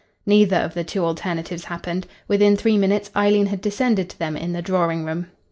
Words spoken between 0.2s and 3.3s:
Neither of the two alternatives happened. Within three minutes